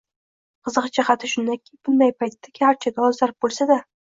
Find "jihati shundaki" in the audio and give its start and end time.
0.95-1.73